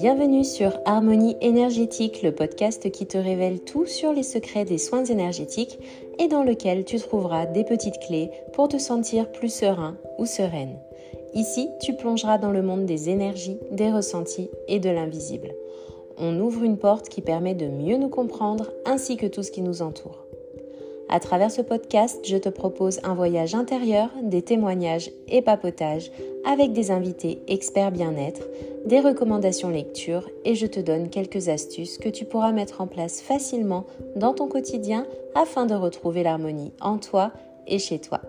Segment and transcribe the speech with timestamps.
[0.00, 5.04] Bienvenue sur Harmonie énergétique, le podcast qui te révèle tout sur les secrets des soins
[5.04, 5.76] énergétiques
[6.20, 10.78] et dans lequel tu trouveras des petites clés pour te sentir plus serein ou sereine.
[11.34, 15.52] Ici, tu plongeras dans le monde des énergies, des ressentis et de l'invisible.
[16.16, 19.62] On ouvre une porte qui permet de mieux nous comprendre ainsi que tout ce qui
[19.62, 20.27] nous entoure.
[21.10, 26.10] À travers ce podcast, je te propose un voyage intérieur, des témoignages et papotages
[26.44, 28.42] avec des invités experts bien-être,
[28.84, 33.20] des recommandations lecture et je te donne quelques astuces que tu pourras mettre en place
[33.22, 37.32] facilement dans ton quotidien afin de retrouver l'harmonie en toi
[37.66, 38.20] et chez toi.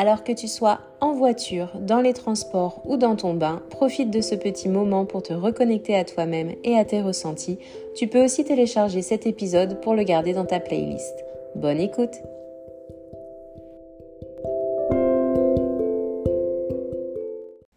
[0.00, 4.20] Alors que tu sois en voiture, dans les transports ou dans ton bain, profite de
[4.20, 7.58] ce petit moment pour te reconnecter à toi-même et à tes ressentis.
[7.96, 11.24] Tu peux aussi télécharger cet épisode pour le garder dans ta playlist.
[11.56, 12.14] Bonne écoute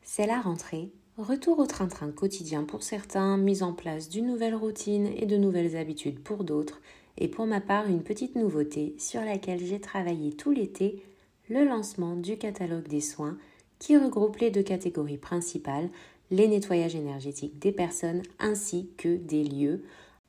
[0.04, 5.10] C'est la rentrée, retour au train-train quotidien pour certains, mise en place d'une nouvelle routine
[5.18, 6.82] et de nouvelles habitudes pour d'autres,
[7.18, 11.02] et pour ma part une petite nouveauté sur laquelle j'ai travaillé tout l'été
[11.52, 13.38] le lancement du catalogue des soins
[13.77, 15.90] qui regroupe les deux catégories principales,
[16.30, 19.84] les nettoyages énergétiques des personnes ainsi que des lieux,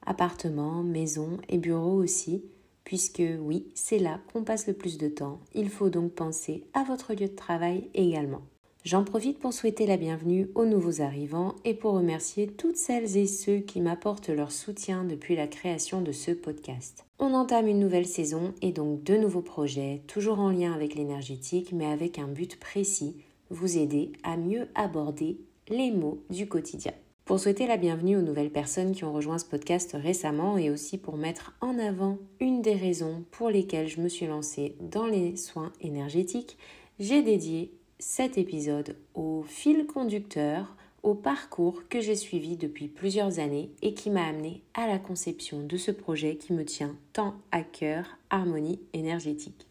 [0.04, 2.42] appartements, maisons et bureaux aussi,
[2.82, 5.38] puisque oui, c'est là qu'on passe le plus de temps.
[5.54, 8.42] Il faut donc penser à votre lieu de travail également.
[8.84, 13.28] J'en profite pour souhaiter la bienvenue aux nouveaux arrivants et pour remercier toutes celles et
[13.28, 17.06] ceux qui m'apportent leur soutien depuis la création de ce podcast.
[17.20, 21.70] On entame une nouvelle saison et donc de nouveaux projets, toujours en lien avec l'énergétique,
[21.70, 23.14] mais avec un but précis,
[23.50, 25.38] vous aider à mieux aborder
[25.68, 26.92] les mots du quotidien.
[27.24, 30.98] Pour souhaiter la bienvenue aux nouvelles personnes qui ont rejoint ce podcast récemment et aussi
[30.98, 35.36] pour mettre en avant une des raisons pour lesquelles je me suis lancée dans les
[35.36, 36.58] soins énergétiques,
[36.98, 37.70] j'ai dédié
[38.02, 44.10] cet épisode au fil conducteur, au parcours que j'ai suivi depuis plusieurs années et qui
[44.10, 48.80] m'a amené à la conception de ce projet qui me tient tant à cœur, Harmonie
[48.92, 49.66] énergétique.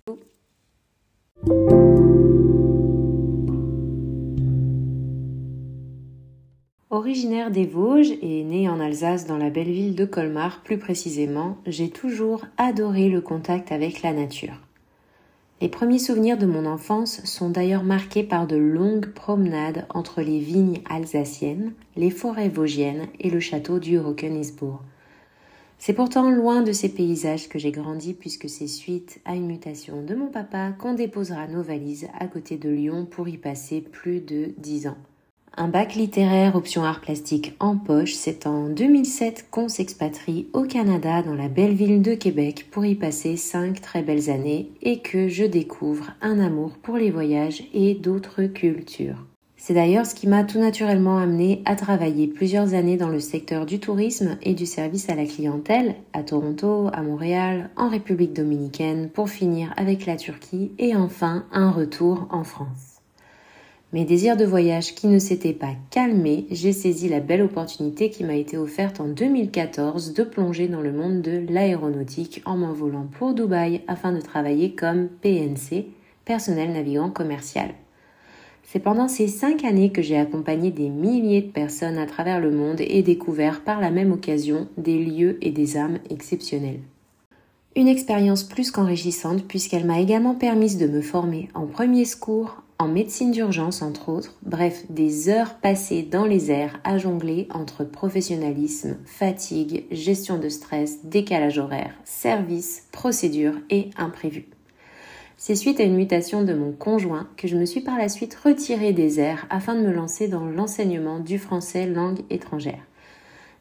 [6.90, 11.58] Originaire des Vosges et née en Alsace dans la belle ville de Colmar plus précisément,
[11.66, 14.56] j'ai toujours adoré le contact avec la nature.
[15.62, 20.40] Les premiers souvenirs de mon enfance sont d'ailleurs marqués par de longues promenades entre les
[20.40, 24.82] vignes alsaciennes, les forêts vosgiennes et le château du Rockenisbourg.
[25.78, 30.02] C'est pourtant loin de ces paysages que j'ai grandi puisque c'est suite à une mutation
[30.02, 34.20] de mon papa qu'on déposera nos valises à côté de Lyon pour y passer plus
[34.20, 34.98] de dix ans.
[35.58, 41.22] Un bac littéraire option art plastique en poche, c'est en 2007 qu'on s'expatrie au Canada
[41.24, 45.28] dans la belle ville de Québec pour y passer cinq très belles années et que
[45.28, 49.26] je découvre un amour pour les voyages et d'autres cultures.
[49.58, 53.66] C'est d'ailleurs ce qui m'a tout naturellement amené à travailler plusieurs années dans le secteur
[53.66, 59.10] du tourisme et du service à la clientèle à Toronto, à Montréal, en République dominicaine
[59.10, 62.91] pour finir avec la Turquie et enfin un retour en France.
[63.94, 68.24] Mes désirs de voyage qui ne s'étaient pas calmés, j'ai saisi la belle opportunité qui
[68.24, 73.34] m'a été offerte en 2014 de plonger dans le monde de l'aéronautique en m'envolant pour
[73.34, 75.88] Dubaï afin de travailler comme PNC,
[76.24, 77.72] personnel navigant commercial.
[78.64, 82.52] C'est pendant ces cinq années que j'ai accompagné des milliers de personnes à travers le
[82.52, 86.80] monde et découvert par la même occasion des lieux et des âmes exceptionnels.
[87.76, 92.88] Une expérience plus qu'enrichissante puisqu'elle m'a également permis de me former en premier secours, en
[92.88, 98.98] médecine d'urgence entre autres, bref, des heures passées dans les airs à jongler entre professionnalisme,
[99.06, 104.48] fatigue, gestion de stress, décalage horaire, service, procédure et imprévu.
[105.38, 108.34] C'est suite à une mutation de mon conjoint que je me suis par la suite
[108.34, 112.82] retirée des airs afin de me lancer dans l'enseignement du français langue étrangère.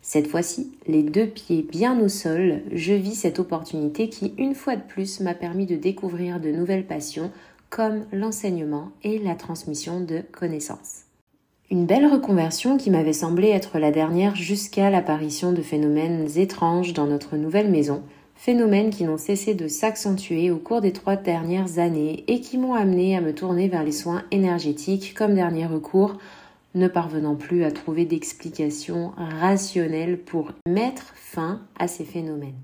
[0.02, 4.76] Cette fois-ci, les deux pieds bien au sol, je vis cette opportunité qui, une fois
[4.76, 7.30] de plus, m'a permis de découvrir de nouvelles passions
[7.70, 11.04] comme l'enseignement et la transmission de connaissances.
[11.70, 17.06] Une belle reconversion qui m'avait semblé être la dernière jusqu'à l'apparition de phénomènes étranges dans
[17.06, 18.02] notre nouvelle maison,
[18.34, 22.74] phénomènes qui n'ont cessé de s'accentuer au cours des trois dernières années et qui m'ont
[22.74, 26.18] amené à me tourner vers les soins énergétiques comme dernier recours,
[26.74, 32.58] ne parvenant plus à trouver d'explication rationnelle pour mettre fin à ces phénomènes.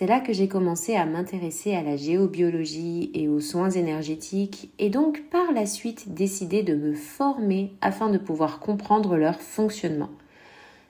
[0.00, 4.88] C'est là que j'ai commencé à m'intéresser à la géobiologie et aux soins énergétiques et
[4.88, 10.08] donc par la suite décidé de me former afin de pouvoir comprendre leur fonctionnement.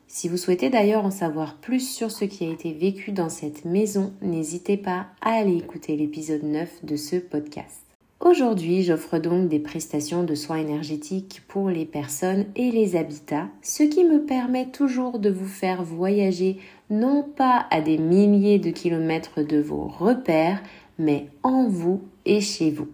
[0.06, 3.64] Si vous souhaitez d'ailleurs en savoir plus sur ce qui a été vécu dans cette
[3.64, 7.89] maison, n'hésitez pas à aller écouter l'épisode 9 de ce podcast.
[8.20, 13.82] Aujourd'hui, j'offre donc des prestations de soins énergétiques pour les personnes et les habitats, ce
[13.82, 16.58] qui me permet toujours de vous faire voyager
[16.90, 20.62] non pas à des milliers de kilomètres de vos repères,
[20.98, 22.88] mais en vous et chez vous.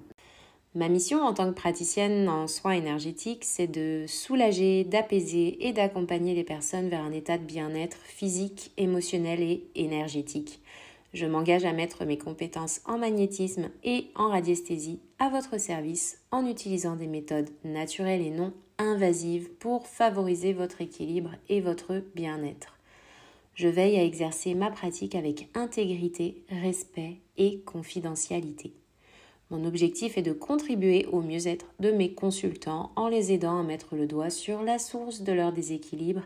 [0.77, 6.37] Ma mission en tant que praticienne en soins énergétiques, c'est de soulager, d'apaiser et d'accompagner
[6.37, 10.61] les personnes vers un état de bien-être physique, émotionnel et énergétique.
[11.13, 16.47] Je m'engage à mettre mes compétences en magnétisme et en radiesthésie à votre service en
[16.47, 22.77] utilisant des méthodes naturelles et non invasives pour favoriser votre équilibre et votre bien-être.
[23.55, 28.75] Je veille à exercer ma pratique avec intégrité, respect et confidentialité.
[29.51, 33.95] Mon objectif est de contribuer au mieux-être de mes consultants en les aidant à mettre
[33.95, 36.23] le doigt sur la source de leur déséquilibre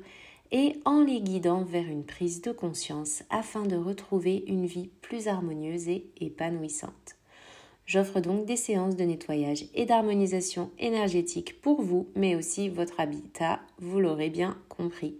[0.52, 5.28] et en les guidant vers une prise de conscience afin de retrouver une vie plus
[5.28, 7.16] harmonieuse et épanouissante.
[7.86, 13.60] J'offre donc des séances de nettoyage et d'harmonisation énergétique pour vous, mais aussi votre habitat,
[13.78, 15.18] vous l'aurez bien compris.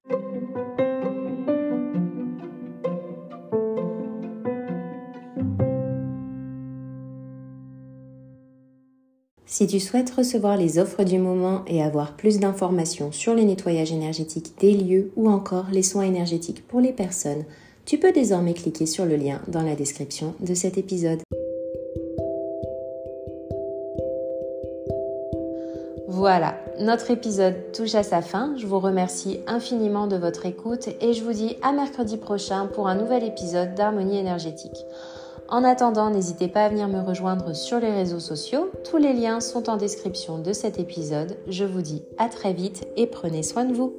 [9.61, 13.93] Si tu souhaites recevoir les offres du moment et avoir plus d'informations sur les nettoyages
[13.93, 17.45] énergétiques des lieux ou encore les soins énergétiques pour les personnes,
[17.85, 21.21] tu peux désormais cliquer sur le lien dans la description de cet épisode.
[26.09, 28.55] Voilà, notre épisode touche à sa fin.
[28.57, 32.89] Je vous remercie infiniment de votre écoute et je vous dis à mercredi prochain pour
[32.89, 34.87] un nouvel épisode d'Harmonie énergétique.
[35.51, 38.71] En attendant, n'hésitez pas à venir me rejoindre sur les réseaux sociaux.
[38.89, 41.37] Tous les liens sont en description de cet épisode.
[41.49, 43.93] Je vous dis à très vite et prenez soin de vous.